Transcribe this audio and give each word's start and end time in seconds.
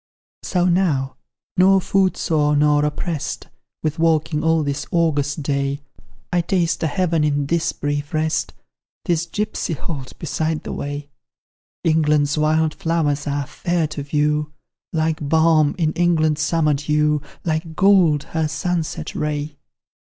So 0.41 0.65
now 0.65 1.15
nor 1.57 1.79
foot 1.79 2.17
sore 2.17 2.55
nor 2.55 2.83
opprest 2.83 3.49
With 3.83 3.99
walking 3.99 4.43
all 4.43 4.63
this 4.63 4.87
August 4.89 5.43
day, 5.43 5.81
I 6.33 6.41
taste 6.41 6.81
a 6.81 6.87
heaven 6.87 7.23
in 7.23 7.45
this 7.45 7.71
brief 7.71 8.11
rest, 8.11 8.51
This 9.05 9.27
gipsy 9.27 9.73
halt 9.73 10.17
beside 10.17 10.63
the 10.63 10.73
way. 10.73 11.11
England's 11.83 12.35
wild 12.35 12.73
flowers 12.73 13.27
are 13.27 13.45
fair 13.45 13.85
to 13.89 14.01
view, 14.01 14.51
Like 14.91 15.19
balm 15.29 15.75
is 15.77 15.91
England's 15.95 16.41
summer 16.41 16.73
dew 16.73 17.21
Like 17.45 17.75
gold 17.75 18.23
her 18.33 18.47
sunset 18.47 19.13
ray. 19.13 19.55